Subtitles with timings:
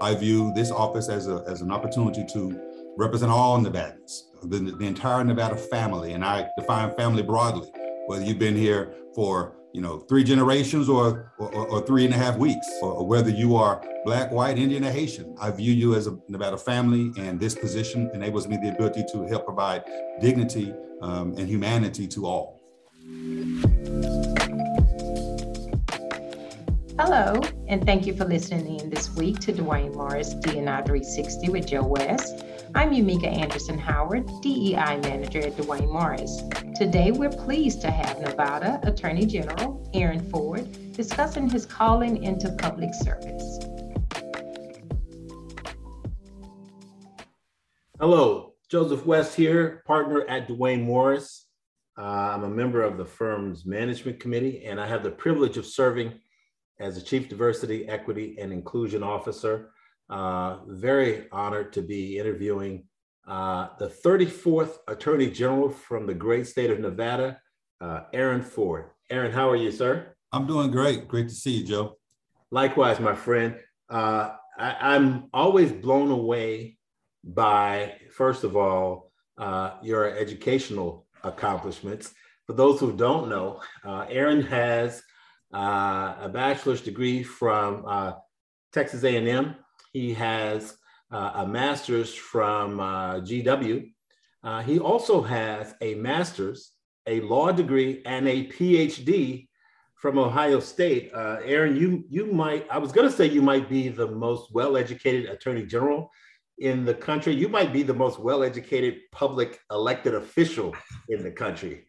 [0.00, 4.86] I view this office as, a, as an opportunity to represent all Nevadans, the, the
[4.86, 6.12] entire Nevada family.
[6.12, 7.70] And I define family broadly,
[8.06, 12.16] whether you've been here for you know, three generations or, or, or, three and a
[12.16, 15.36] half weeks, or, whether you are black, white, Indian, or Haitian.
[15.38, 19.26] I view you as a Nevada family, and this position enables me the ability to
[19.26, 19.84] help provide
[20.18, 20.72] dignity
[21.02, 22.62] um, and humanity to all.
[26.98, 31.66] Hello, and thank you for listening in this week to Duane Morris DEI 360 with
[31.66, 32.42] Joe West.
[32.74, 36.40] I'm Yamika Anderson Howard, DEI Manager at Duane Morris.
[36.74, 42.94] Today, we're pleased to have Nevada Attorney General Aaron Ford discussing his calling into public
[42.94, 43.58] service.
[48.00, 51.46] Hello, Joseph West here, partner at Duane Morris.
[51.98, 55.66] Uh, I'm a member of the firm's management committee, and I have the privilege of
[55.66, 56.14] serving
[56.78, 59.70] as a Chief Diversity, Equity, and Inclusion Officer
[60.08, 62.84] uh, very honored to be interviewing
[63.26, 67.40] uh, the 34th Attorney General from the great state of Nevada,
[67.80, 68.90] uh, Aaron Ford.
[69.10, 70.14] Aaron, how are you, sir?
[70.32, 71.08] I'm doing great.
[71.08, 71.96] Great to see you, Joe.
[72.50, 73.56] Likewise, my friend.
[73.88, 76.78] Uh, I, am always blown away
[77.22, 82.14] by, first of all, uh, your educational accomplishments.
[82.46, 85.02] For those who don't know, uh, Aaron has
[85.52, 87.84] a bachelor's degree from
[88.72, 89.56] Texas A&M
[89.96, 90.76] he has
[91.10, 93.90] uh, a master's from uh, GW.
[94.44, 96.72] Uh, he also has a master's,
[97.06, 99.48] a law degree, and a PhD
[99.94, 101.10] from Ohio State.
[101.14, 104.52] Uh, Aaron, you you might I was going to say you might be the most
[104.52, 106.10] well-educated attorney general
[106.58, 107.34] in the country.
[107.34, 110.76] You might be the most well-educated public elected official
[111.08, 111.86] in the country.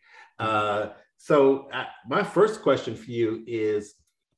[1.17, 3.95] So uh, my first question for you is,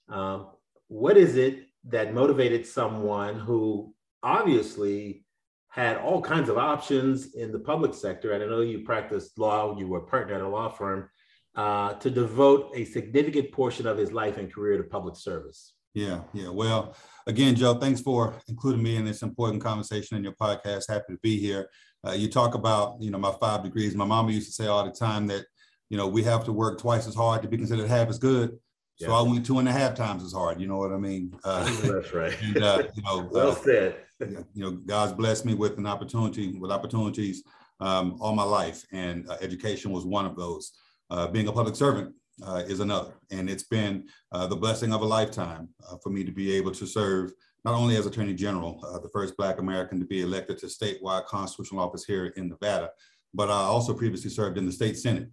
[0.10, 0.48] um,
[0.88, 5.24] what is it that motivated someone who obviously
[5.70, 8.32] had all kinds of options in the public sector.
[8.34, 11.10] And I know you practiced law, you were a partner at a law firm,
[11.56, 15.74] uh, to devote a significant portion of his life and career to public service.
[15.94, 16.50] Yeah, yeah.
[16.50, 16.96] Well,
[17.28, 20.90] again, Joe, thanks for including me in this important conversation in your podcast.
[20.90, 21.70] Happy to be here.
[22.06, 23.96] Uh, you talk about, you know, my five degrees.
[23.96, 25.46] My mama used to say all the time that,
[25.90, 28.58] you know, we have to work twice as hard to be considered half as good.
[29.02, 29.14] So.
[29.14, 30.60] I went two and a half times as hard.
[30.60, 31.34] You know what I mean?
[31.46, 32.38] Uh, That's right.
[32.44, 33.96] and uh, you know, well uh, said.
[34.20, 37.44] you know, God's blessed me with an opportunity, with opportunities
[37.80, 40.74] um, all my life, and uh, education was one of those.
[41.10, 42.14] Uh, being a public servant
[42.46, 45.70] uh, is another, and it's been the blessing of a lifetime
[46.04, 47.32] for me to be able to serve
[47.66, 51.82] not only as Attorney General, the first Black American to be elected to statewide constitutional
[51.82, 52.92] office here in Nevada,
[53.34, 55.30] but I also previously served in the state Senate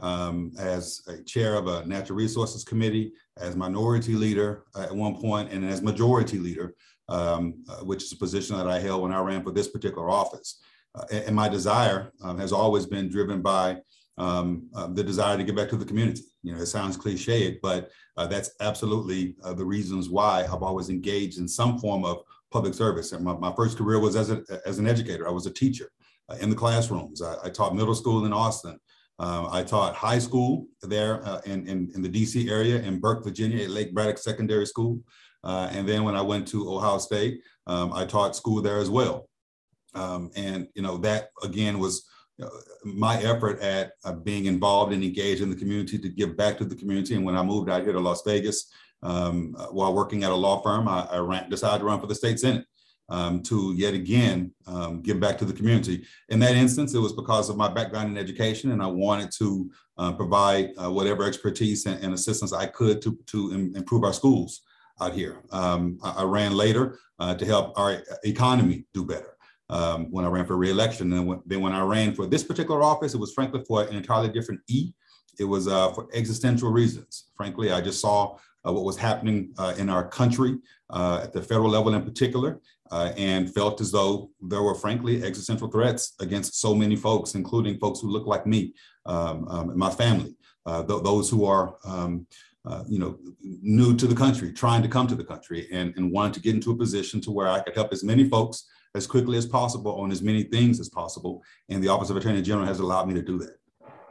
[0.00, 5.52] um, as a chair of a natural resources committee, as minority leader at one point,
[5.52, 6.74] and as majority leader,
[7.08, 10.10] um, uh, which is a position that I held when I ran for this particular
[10.10, 10.60] office.
[10.94, 13.78] Uh, and my desire um, has always been driven by
[14.18, 16.22] um, uh, the desire to get back to the community.
[16.42, 20.90] You know, it sounds cliche, but uh, that's absolutely uh, the reasons why I've always
[20.90, 23.12] engaged in some form of public service.
[23.12, 25.28] And my, my first career was as, a, as an educator.
[25.28, 25.90] I was a teacher
[26.28, 27.22] uh, in the classrooms.
[27.22, 28.78] I, I, taught middle school in Austin.
[29.20, 33.22] Uh, I taught high school there uh, in, in, in, the DC area in Burke,
[33.22, 34.98] Virginia at Lake Braddock Secondary School.
[35.44, 38.88] Uh, and then when I went to Ohio State, um, I taught school there as
[38.88, 39.28] well.
[39.94, 42.08] Um, and, you know, that again was
[42.40, 42.50] know,
[42.84, 46.64] my effort at uh, being involved and engaged in the community to give back to
[46.64, 47.14] the community.
[47.14, 48.72] And when I moved out here to Las Vegas,
[49.02, 52.06] um, uh, while working at a law firm, I, I ran, decided to run for
[52.06, 52.66] the state Senate
[53.10, 56.06] um, to yet again um, give back to the community.
[56.28, 59.70] In that instance, it was because of my background in education, and I wanted to
[59.98, 64.14] uh, provide uh, whatever expertise and, and, assistance I could to, to Im- improve our
[64.14, 64.62] schools
[65.00, 65.42] out here.
[65.50, 69.36] Um, I, I, ran later uh, to help our economy do better.
[69.68, 72.82] Um, when I ran for reelection, and when, then when I ran for this particular
[72.82, 74.92] office, it was frankly for an entirely different E.
[75.38, 77.30] It was uh, for existential reasons.
[77.36, 80.58] Frankly, I just saw uh, what was happening uh, in our country
[80.90, 82.60] uh, at the federal level in particular,
[82.90, 87.78] uh, and felt as though there were frankly existential threats against so many folks, including
[87.78, 88.74] folks who look like me,
[89.06, 90.34] um, um, my family,
[90.66, 92.26] uh, th- those who are, um,
[92.66, 96.12] uh, you know, new to the country, trying to come to the country, and, and
[96.12, 99.06] wanted to get into a position to where I could help as many folks as
[99.06, 101.42] quickly as possible on as many things as possible.
[101.68, 103.56] And the Office of Attorney General has allowed me to do that.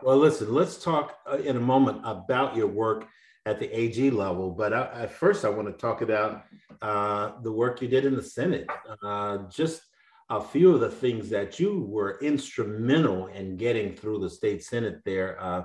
[0.02, 3.08] Well, listen, let's talk uh, in a moment about your work
[3.50, 4.52] at the AG level.
[4.52, 6.44] But I, at first, I want to talk about
[6.82, 8.68] uh, the work you did in the Senate.
[9.04, 9.82] Uh, just
[10.30, 15.02] a few of the things that you were instrumental in getting through the state Senate
[15.04, 15.42] there.
[15.42, 15.64] Uh,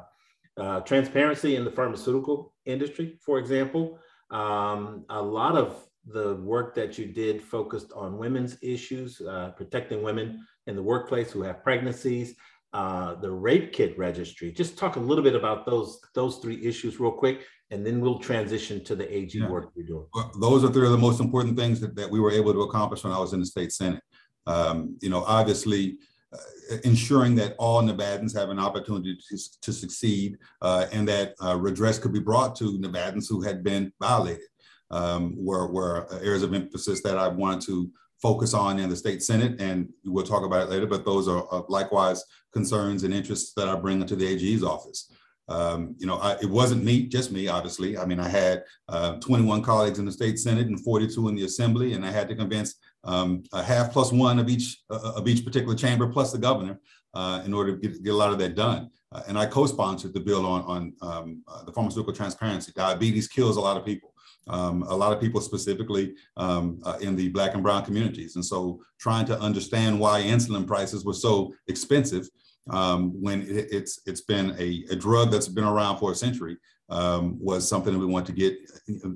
[0.57, 3.99] uh transparency in the pharmaceutical industry, for example.
[4.31, 10.03] Um, a lot of the work that you did focused on women's issues, uh, protecting
[10.03, 12.35] women in the workplace who have pregnancies,
[12.75, 14.51] uh, the rape kit registry.
[14.51, 17.43] Just talk a little bit about those those three issues real quick,
[17.75, 19.49] and then we'll transition to the AG yeah.
[19.49, 20.07] work you're doing.
[20.15, 22.63] Well, those are three of the most important things that, that we were able to
[22.63, 24.03] accomplish when I was in the state senate.
[24.47, 25.99] Um, you know, obviously.
[26.33, 31.55] Uh, ensuring that all Nevadans have an opportunity to, to succeed uh, and that uh,
[31.57, 34.49] redress could be brought to Nevadans who had been violated
[34.91, 37.91] um, were, were areas of emphasis that I wanted to
[38.21, 40.87] focus on in the state senate, and we'll talk about it later.
[40.87, 45.13] But those are uh, likewise concerns and interests that I bring into the AG's office.
[45.49, 47.99] Um, you know, I, it wasn't me, just me, obviously.
[47.99, 51.45] I mean, I had uh, 21 colleagues in the state senate and 42 in the
[51.45, 55.29] assembly, and I had to convince um, a half plus one of each uh, of
[55.29, 56.81] each particular chamber plus the governor
[57.13, 58.91] uh, in order to get, get, a lot of that done.
[59.13, 62.73] Uh, and I co-sponsored the bill on on um, uh, the pharmaceutical transparency.
[62.75, 64.15] Diabetes kills a lot of people
[64.49, 68.37] um, a lot of people specifically um, uh, in the black and brown communities.
[68.37, 72.29] And so trying to understand why insulin prices were so expensive
[72.71, 76.57] um, when it, it's, it's been a, a, drug that's been around for a century
[76.89, 78.57] um, was something that we want to get,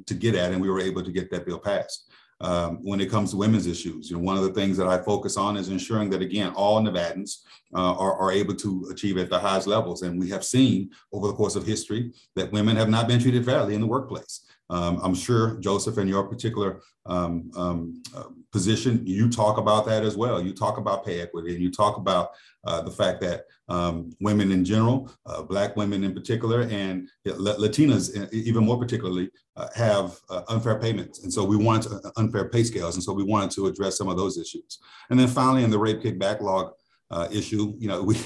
[0.07, 2.11] to get at, and we were able to get that bill passed.
[2.41, 4.09] Um, when it comes to women's issues.
[4.09, 6.81] You know, one of the things that I focus on is ensuring that again, all
[6.81, 7.39] Nevadans
[7.75, 10.03] uh, are, are, able to achieve at the highest levels.
[10.03, 13.45] And we have seen over the course of history that women have not been treated
[13.45, 14.47] fairly in the workplace.
[14.71, 20.05] Um, I'm sure, Joseph, in your particular um, um, uh, position, you talk about that
[20.05, 20.43] as well.
[20.43, 22.33] You talk about pay equity and you talk about
[22.65, 28.17] uh, the fact that um, women in general, uh, Black women in particular, and Latinas
[28.17, 31.23] uh, even more particularly, uh, have uh, unfair payments.
[31.23, 32.95] And so we wanted to, unfair pay scales.
[32.95, 34.79] And so we wanted to address some of those issues.
[35.09, 36.73] And then finally, in the rape kit backlog
[37.33, 38.17] issue, you know, we,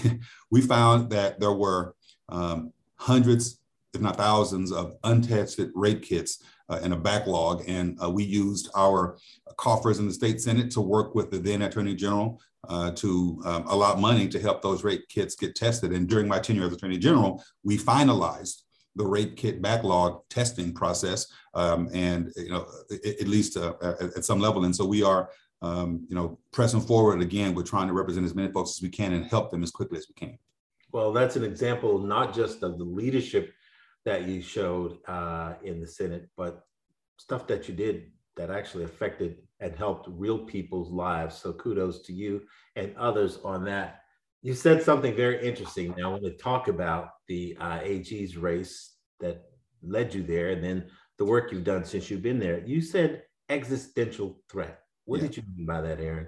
[0.50, 1.94] we found that there were
[2.28, 3.61] um, hundreds
[3.94, 7.64] if not thousands, of untested rape kits uh, in a backlog.
[7.68, 9.18] And uh, we used our
[9.56, 13.64] coffers in the state Senate to work with the then Attorney General uh, to um,
[13.66, 15.92] allot money to help those rape kits get tested.
[15.92, 18.62] And during my tenure as Attorney General, we finalized
[18.94, 24.38] the rape kit backlog testing process, um, and you know, at, least uh, at, some
[24.38, 24.66] level.
[24.66, 25.30] And so we are,
[25.62, 27.54] um, you know, pressing forward again.
[27.54, 29.96] We're trying to represent as many folks as we can and help them as quickly
[29.96, 30.38] as we can.
[30.92, 33.54] Well, that's an example not just of the leadership
[34.04, 36.64] that you showed uh, in the Senate, but
[37.16, 41.36] stuff that you did that actually affected and helped real people's lives.
[41.36, 42.42] So kudos to you
[42.76, 44.00] and others on that.
[44.42, 45.94] You said something very interesting.
[45.96, 49.44] Now, I want to talk about the uh, AG's race that
[49.82, 50.86] led you there, and then
[51.18, 52.60] the work you've done since you've been there.
[52.66, 54.80] You said existential threat.
[55.04, 55.28] What yeah.
[55.28, 56.26] did you mean by that, Aaron?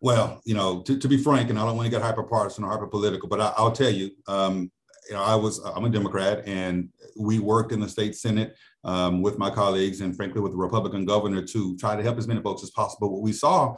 [0.00, 2.64] Well, you know, to, to, be frank, and I don't want to get hyper partisan
[2.64, 4.70] or hyper political, but I, will tell you, um,
[5.08, 9.22] you know, I was I'm a Democrat, and we worked in the state senate um,
[9.22, 12.40] with my colleagues, and frankly with the Republican governor to try to help as many
[12.40, 13.12] folks as possible.
[13.12, 13.76] What we saw,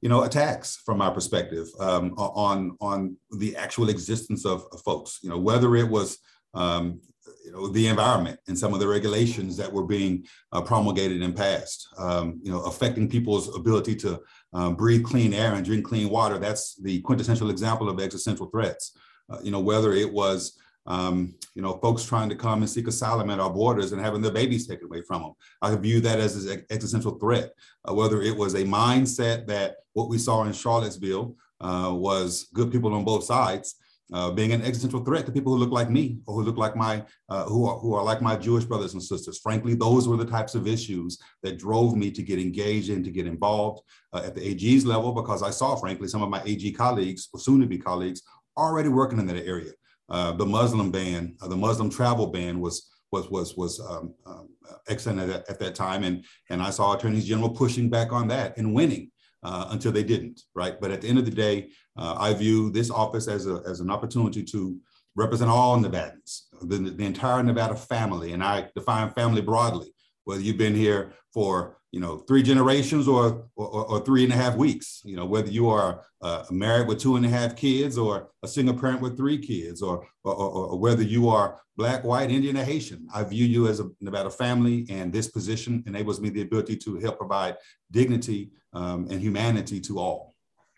[0.00, 5.18] you know, attacks from our perspective um, on on the actual existence of, of, folks.
[5.22, 6.18] You know, whether it was
[6.54, 7.00] um,
[7.44, 11.36] you know the environment and some of the regulations that were being uh, promulgated and
[11.36, 14.20] passed um, you know affecting people's ability to
[14.52, 18.96] um, breathe clean air and drink clean water that's the quintessential example of existential threats
[19.30, 22.86] uh, you know, whether it was, um, you know, folks trying to come and seek
[22.88, 25.32] asylum at our borders and having their babies taken away from them.
[25.62, 27.52] I view that as an existential threat.
[27.88, 32.70] Uh, whether it was a mindset that what we saw in Charlottesville uh, was good
[32.70, 33.76] people on both sides,
[34.12, 36.76] uh, being an existential threat to people who look like me or who look like
[36.76, 39.38] my uh, who are who are like my Jewish brothers and sisters.
[39.38, 43.10] Frankly, those were the types of issues that drove me to get engaged and to
[43.10, 46.70] get involved uh, at the AG's level because I saw, frankly, some of my AG
[46.72, 48.22] colleagues or soon-to-be colleagues
[48.56, 49.72] already working in that area.
[50.08, 54.48] Uh, the Muslim ban, uh, the Muslim travel ban was was was was um, um,
[54.88, 58.56] excellent at, at, that time, and and I saw attorneys general pushing back on that
[58.58, 59.10] and winning
[59.42, 60.78] uh, until they didn't, right?
[60.80, 63.80] But at the end of the day, uh, I view this office as a as
[63.80, 64.76] an opportunity to
[65.16, 69.93] represent all Nevadans, the, the entire Nevada family, and I define family broadly.
[70.24, 74.36] Whether you've been here for you know, three generations or, or, or, three and a
[74.36, 77.96] half weeks, you know, whether you are uh, married with two and a half kids
[77.96, 82.32] or a single parent with three kids or, or, or, whether you are black, white,
[82.32, 83.06] Indian, or Haitian.
[83.14, 86.78] I view you as a, about a family and this position enables me the ability
[86.78, 87.58] to help provide
[87.92, 90.34] dignity um, and humanity to all.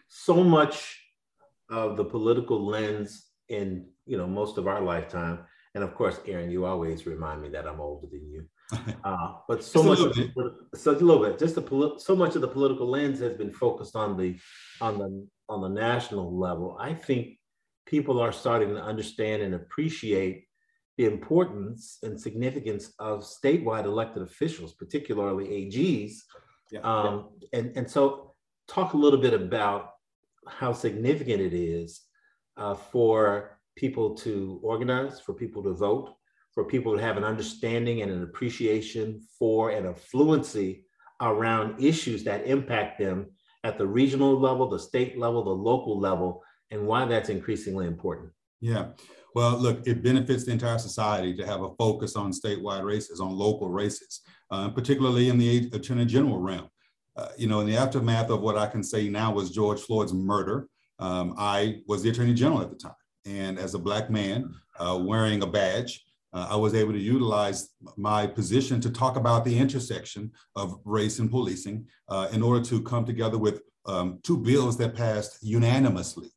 [0.09, 1.01] So much
[1.71, 5.39] of the political lens in, you know, most of our lifetime,
[5.75, 8.45] and of course, Aaron, you always remind me that I'm older than you.
[9.05, 12.41] Uh, but so much, of the, so a little bit, just the so much of
[12.41, 14.37] the political lens has been focused on the
[14.81, 16.77] on the on the national level.
[16.81, 17.39] I think
[17.87, 20.47] people are starting to understand and appreciate
[20.97, 26.15] the importance and significance of statewide elected officials, particularly AGs,
[26.73, 26.81] Yeah.
[26.81, 28.35] Um, and, and so
[28.67, 29.91] talk a little bit about
[30.49, 32.01] how significant it is
[32.57, 36.15] uh, for people to organize, for people to vote,
[36.57, 40.87] for people to have an understanding and an appreciation for and a fluency
[41.21, 43.27] around issues that impact them
[43.63, 48.31] at the regional level, the state level, the local level, and why that's increasingly important.
[48.63, 48.87] Yeah.
[49.35, 53.37] Well, look, it benefits the entire society to have a focus on statewide races, on
[53.37, 56.71] local races, uh, particularly in the attorney general realm.
[57.17, 60.15] Uh, you know, in the aftermath of what I can say now was George Floyd's
[60.15, 60.69] murder,
[61.01, 62.95] um, I was the attorney general at the time.
[63.27, 67.71] And as a Black man uh, wearing a badge, uh, I was able to utilize
[67.97, 72.83] my position to talk about the intersection of race and policing uh, in order to
[72.83, 76.31] come together with um, two bills that passed unanimously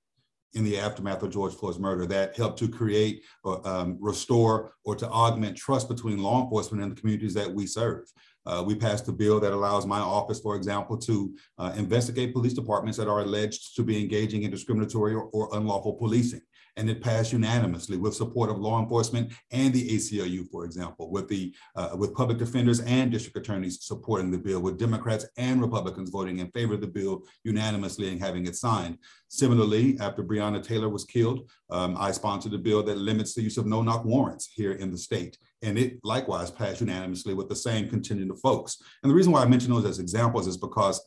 [0.53, 4.95] in the aftermath of George Floyd's murder that helped to create or um, restore or
[4.95, 8.05] to augment trust between law enforcement and the communities that we serve.
[8.45, 12.53] Uh, we passed a bill that allows my office, for example, to uh, investigate police
[12.53, 16.41] departments that are alleged to be engaging in discriminatory or, or unlawful policing
[16.79, 21.27] and it passed unanimously with support of law enforcement and the ACLU, for example, with
[21.27, 26.09] the uh, with public defenders and district attorneys supporting the bill, with Democrats and Republicans
[26.09, 28.97] voting in favor of the bill unanimously and having it signed.
[29.27, 33.57] Similarly, after Breonna Taylor was killed, um, I sponsored a bill that limits the use
[33.57, 35.37] of no-knock warrants here in the state.
[35.61, 38.81] And it likewise passed unanimously with the same contingent of folks.
[39.03, 41.01] And the reason why I mention those as examples is because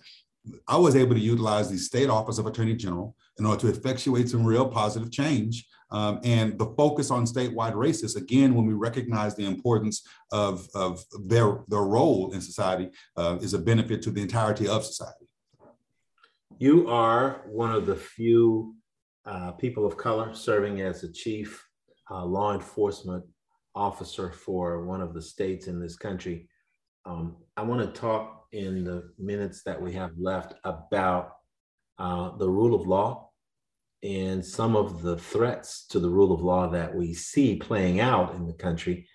[0.68, 4.28] I was able to utilize the state office of attorney general in order to effectuate
[4.28, 5.66] some real positive change.
[5.90, 11.04] Um, and the focus on statewide races, again, when we recognize the importance of, of
[11.26, 15.26] their, their role in society, uh, is a benefit to the entirety of society.
[16.58, 18.76] You are one of the few
[19.26, 21.62] uh, people of color serving as a chief
[22.10, 23.24] uh, law enforcement
[23.74, 26.48] officer for one of the states in this country.
[27.04, 31.32] Um, I want to talk in the minutes that we have left about
[31.98, 33.30] uh, the rule of law
[34.02, 38.34] and some of the threats to the rule of law that we see playing out
[38.34, 39.06] in the country,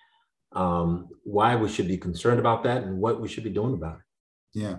[0.52, 3.96] um, why we should be concerned about that and what we should be doing about
[3.96, 4.58] it.
[4.58, 4.76] Yeah.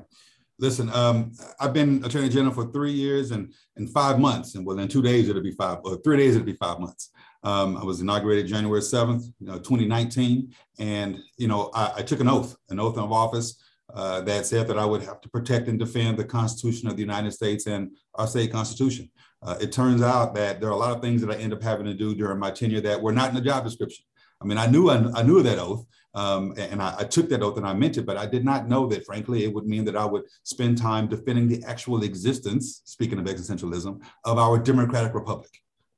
[0.57, 4.79] Listen, um, I've been attorney general for three years and, and five months, and well,
[4.79, 7.11] in two days it'll be five, or three days it'll be five months.
[7.43, 10.53] Um, I was inaugurated January 7th, you know, 2019.
[10.79, 13.61] And, you know, I, I took an oath, an oath of office
[13.93, 17.01] uh, that said that I would have to protect and defend the Constitution of the
[17.01, 19.09] United States and our state constitution.
[19.41, 21.63] Uh, it turns out that there are a lot of things that I end up
[21.63, 24.05] having to do during my tenure that were not in the job description.
[24.41, 27.41] I mean, I knew I, I knew that oath, um, and I, I, took that
[27.41, 29.85] oath and I meant it, but I did not know that, frankly, it would mean
[29.85, 35.13] that I would spend time defending the actual existence, speaking of existentialism, of our democratic
[35.13, 35.51] republic.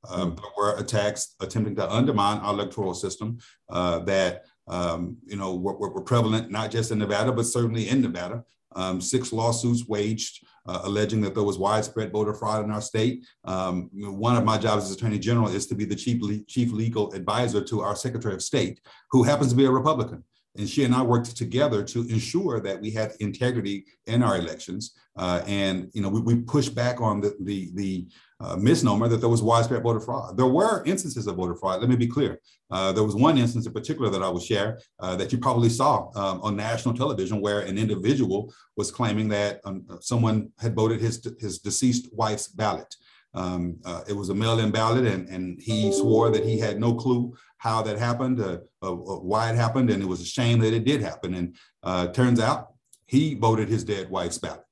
[0.08, 3.38] Um, there were attacks attempting to undermine our electoral system
[3.70, 8.00] uh, that um, you know, were, were, prevalent not just in Nevada, but certainly in
[8.00, 8.44] Nevada.
[8.74, 13.24] Um, six lawsuits waged uh, alleging that there was widespread voter fraud in our state.
[13.44, 16.72] Um, one of my jobs as Attorney General is to be the chief, le- chief
[16.72, 20.24] legal advisor to our Secretary of State, who happens to be a Republican.
[20.56, 24.94] And she and I worked together to ensure that we had integrity in our elections.
[25.16, 28.06] Uh, and you know, we, we pushed back on the the, the
[28.40, 30.36] uh, misnomer that there was widespread voter fraud.
[30.36, 31.80] There were instances of voter fraud.
[31.80, 32.40] Let me be clear.
[32.70, 35.68] Uh, there was one instance in particular that I will share uh, that you probably
[35.68, 41.00] saw um, on national television, where an individual was claiming that um, someone had voted
[41.00, 42.94] his his deceased wife's ballot.
[43.34, 46.94] Um, uh, it was a mail-in ballot, and, and he swore that he had no
[46.94, 50.74] clue how that happened, uh, uh, why it happened, and it was a shame that
[50.74, 51.32] it did happen.
[51.34, 52.72] And uh, turns out
[53.06, 54.64] he voted his dead wife's ballot,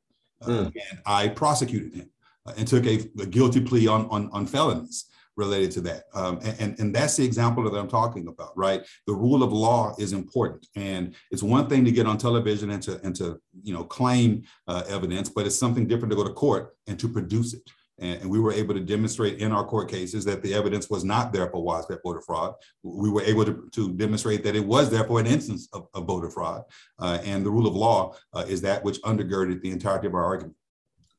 [0.42, 0.66] mm.
[0.90, 2.10] and I prosecuted him
[2.46, 5.04] uh, and took a, a, guilty plea on, on, on felonies
[5.36, 6.06] related to that.
[6.14, 8.82] Um, and, and, and, that's the example that I'm talking about, right?
[9.06, 10.66] The rule of law is important.
[10.74, 14.42] And it's one thing to get on television and to, and to you know, claim
[14.66, 17.62] uh, evidence, but it's something different to go to court and to produce it.
[18.00, 21.32] And, we were able to demonstrate in our court cases that the evidence was not
[21.32, 22.54] there for widespread voter fraud.
[22.82, 26.06] We were able to, to demonstrate that it was there for an instance of, of
[26.06, 26.62] voter fraud.
[26.98, 30.24] Uh, and the rule of law uh, is that which undergirded the entirety of our
[30.24, 30.56] argument.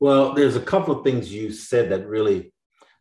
[0.00, 2.52] Well, there's a couple of things you said that really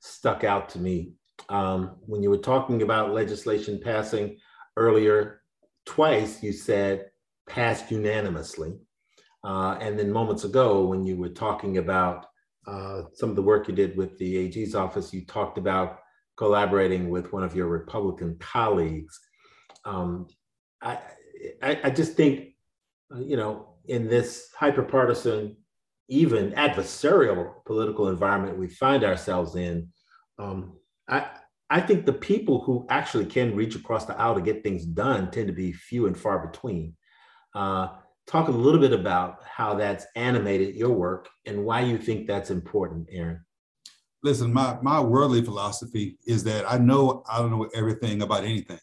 [0.01, 1.13] stuck out to me.
[1.49, 4.37] Um, when you were talking about legislation passing
[4.77, 5.41] earlier,
[5.85, 7.07] twice you said
[7.47, 8.73] passed unanimously.
[9.43, 12.27] Uh, and then moments ago, when you were talking about
[12.67, 15.99] uh, some of the work you did with the AG's office, you talked about
[16.37, 19.19] collaborating with one of your Republican colleagues.
[19.85, 20.27] Um,
[20.81, 20.99] I,
[21.61, 22.55] I, I, just think,
[23.13, 25.55] uh, you know, in this hyperpartisan,
[26.07, 29.87] even adversarial political environment we find ourselves in,
[30.37, 30.77] um,
[31.07, 31.27] I,
[31.69, 35.31] I think the people who actually can reach across the aisle to get things done
[35.31, 36.95] tend to be few and far between.
[37.55, 37.87] Uh,
[38.31, 42.49] talk a little bit about how that's animated your work and why you think that's
[42.49, 43.43] important, Aaron.
[44.23, 48.79] Listen, my, my worldly philosophy is that I know I don't know everything about anything,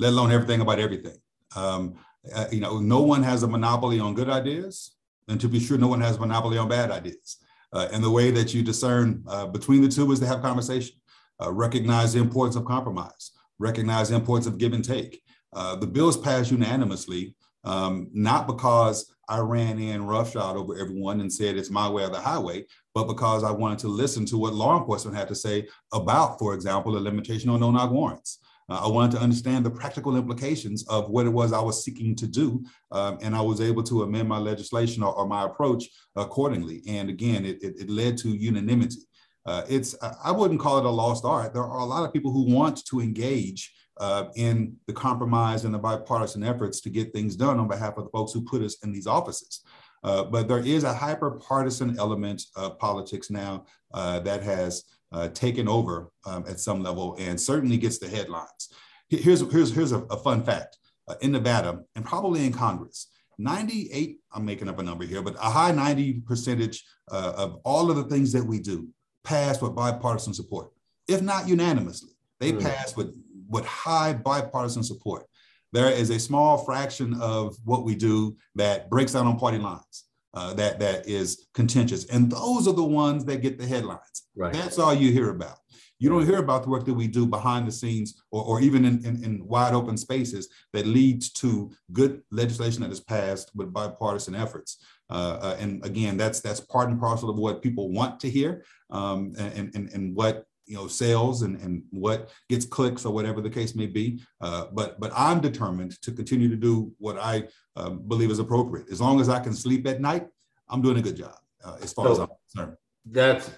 [0.00, 1.16] let alone everything about everything.
[1.54, 1.94] Um,
[2.34, 4.96] uh, you know, no one has a monopoly on good ideas,
[5.28, 7.38] and to be sure, no one has a monopoly on bad ideas.
[7.72, 10.96] Uh, and the way that you discern uh, between the two is to have conversation,
[11.42, 15.22] uh, recognize the importance of compromise, recognize the importance of give and take.
[15.52, 21.32] Uh, the bills passed unanimously, um, not because I ran in roughshod over everyone and
[21.32, 24.54] said it's my way or the highway, but because I wanted to listen to what
[24.54, 28.38] law enforcement had to say about, for example, the limitation on no-knock warrants.
[28.68, 32.14] Uh, I wanted to understand the practical implications of what it was I was seeking
[32.16, 35.88] to do, um, and I was able to amend my legislation or, or my approach
[36.16, 36.82] accordingly.
[36.86, 39.00] And again, it, it, it led to unanimity.
[39.44, 41.52] Uh, it's I wouldn't call it a lost art.
[41.52, 45.72] There are a lot of people who want to engage uh, in the compromise and
[45.72, 48.76] the bipartisan efforts to get things done on behalf of the folks who put us
[48.82, 49.62] in these offices.
[50.02, 54.82] Uh, but there is a hyper partisan element of politics now uh, that has
[55.12, 58.74] uh, taken over um, at some level and certainly gets the headlines.
[59.08, 63.08] Here's, here's, here's a, a fun fact uh, in Nevada and probably in Congress.
[63.38, 67.88] 98, I'm making up a number here, but a high 90 percentage uh, of all
[67.88, 68.88] of the things that we do
[69.22, 70.72] pass with bipartisan support,
[71.06, 72.10] if not unanimously.
[72.40, 72.60] They mm.
[72.60, 73.14] pass with,
[73.52, 75.26] with high bipartisan support.
[75.72, 80.04] There is a small fraction of what we do that breaks down on party lines
[80.34, 84.26] uh, that that is contentious, and those are the ones that get the headlines.
[84.36, 84.52] Right.
[84.52, 85.58] That's all you hear about.
[85.98, 88.84] You don't hear about the work that we do behind the scenes or, or even
[88.84, 93.72] in, in, in, wide open spaces that leads to good legislation that is passed with
[93.72, 94.84] bipartisan efforts.
[95.08, 98.64] Uh, uh, and again, that's that's part and parcel of what people want to hear
[98.90, 103.42] um, and, and, and what you know sales and, and what gets clicks or whatever
[103.42, 104.22] the case may be.
[104.40, 107.44] Uh, but but i'm determined to continue to do what i
[107.76, 108.88] uh, believe is appropriate.
[108.90, 110.26] As long as i can sleep at night
[110.70, 112.76] i'm doing a good job uh, as far so as i'm concerned.
[113.04, 113.50] that's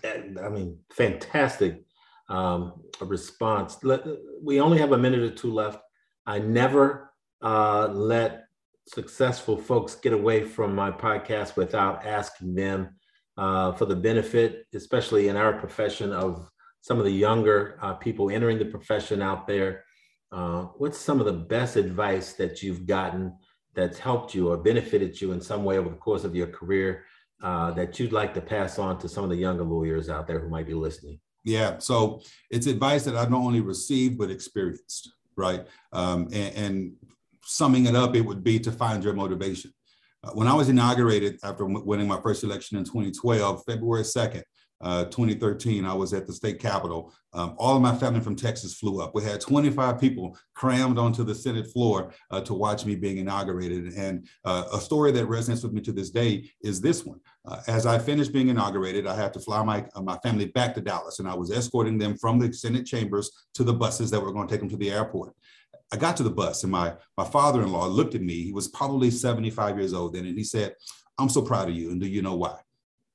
[0.43, 1.85] i mean fantastic
[2.29, 3.79] um, response.
[3.83, 4.07] Let,
[4.43, 5.81] we only have a minute or two left.
[6.27, 7.13] I never
[7.43, 8.45] uh, let
[8.87, 12.97] successful folks get away from my podcast without asking them
[13.37, 16.49] uh, for the benefit especially in our profession of
[16.85, 19.85] some of the younger uh, people entering the profession out there,
[20.33, 23.35] uh, what's some of the best advice that you've gotten
[23.75, 27.07] that's helped you or benefited you in some way over the course of your career
[27.43, 30.39] uh, that you'd like to pass on to some of the younger lawyers out there
[30.39, 31.19] who might be listening?
[31.43, 32.21] Yeah, so
[32.51, 35.67] it's advice that I've not only received but experienced, right?
[35.91, 36.93] Um, and, and,
[37.47, 39.71] summing it up, it would be to find your motivation.
[40.23, 44.43] Uh, when I was inaugurated after winning my first election in 2012, February 2nd,
[44.85, 47.13] uh, 2013, I was at the state capitol.
[47.33, 49.15] Um, all of my family from Texas flew up.
[49.15, 53.95] We had 25 people crammed onto the Senate floor uh, to watch me being inaugurated.
[53.95, 57.19] And uh, a story that resonates with me to this day is this one.
[57.47, 60.75] Uh, as I finished being inaugurated, I had to fly my, uh, my family back
[60.75, 64.21] to Dallas, and I was escorting them from the Senate chambers to the buses that
[64.21, 65.33] were going to take them to the airport.
[65.93, 68.43] I got to the bus, and my, my father in law looked at me.
[68.43, 70.75] He was probably 75 years old then, and he said,
[71.19, 71.91] I'm so proud of you.
[71.91, 72.59] And do you know why?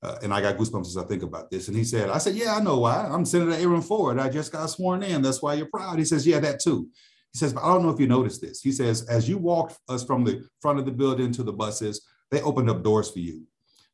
[0.02, 1.68] Uh, and I got goosebumps as I think about this.
[1.68, 3.06] And he said, I said, yeah, I know why.
[3.06, 4.18] I'm Senator Aaron Ford.
[4.18, 5.22] I just got sworn in.
[5.22, 6.00] That's why you're proud.
[6.00, 6.88] He says, yeah, that too.
[7.34, 8.62] He says, but I don't know if you noticed this.
[8.62, 12.08] He says, as you walked us from the front of the building to the buses,
[12.32, 13.44] they opened up doors for you.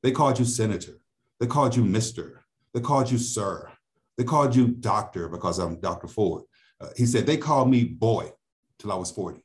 [0.03, 0.99] They called you senator.
[1.39, 2.39] They called you Mr.
[2.73, 3.71] They called you sir.
[4.17, 6.07] They called you doctor because I'm Dr.
[6.07, 6.43] Ford.
[6.79, 8.31] Uh, he said, they called me boy
[8.79, 9.44] till I was 40.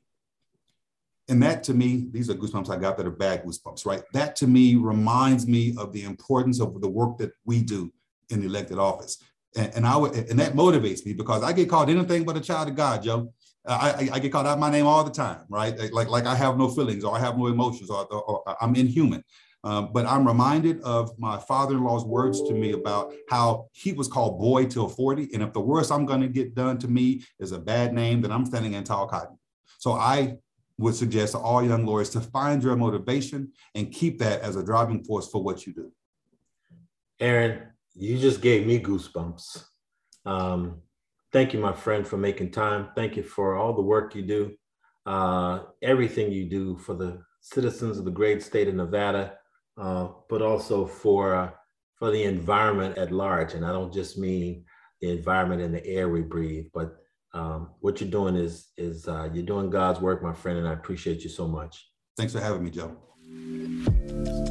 [1.30, 4.02] And that to me, these are goosebumps I got that are bad goosebumps, right?
[4.12, 7.92] That to me reminds me of the importance of the work that we do
[8.30, 9.22] in elected office.
[9.56, 12.40] And, and I would, and that motivates me because I get called anything but a
[12.40, 13.32] child of God, Joe.
[13.66, 15.92] I, I, I get called out my name all the time, right?
[15.92, 18.74] Like, like I have no feelings or I have no emotions or, or, or I'm
[18.74, 19.22] inhuman.
[19.62, 24.38] Um, but I'm reminded of my father-in-law's words to me about how he was called
[24.40, 25.28] boy till 40.
[25.34, 28.22] And if the worst I'm going to get done to me is a bad name,
[28.22, 29.38] then I'm standing in tall cotton.
[29.78, 30.38] So I
[30.80, 34.64] would suggest to all young lawyers to find your motivation and keep that as a
[34.64, 35.92] driving force for what you do.
[37.20, 39.64] Aaron, you just gave me goosebumps.
[40.24, 40.80] Um,
[41.32, 42.88] thank you, my friend, for making time.
[42.96, 44.52] Thank you for all the work you do,
[45.06, 49.34] uh, everything you do for the citizens of the great state of Nevada,
[49.76, 51.50] uh, but also for uh,
[51.96, 53.52] for the environment at large.
[53.52, 54.64] And I don't just mean
[55.02, 56.99] the environment and the air we breathe, but
[57.32, 60.72] um, what you're doing is is uh, you're doing God's work, my friend, and I
[60.72, 61.88] appreciate you so much.
[62.16, 64.48] Thanks for having me, Joe.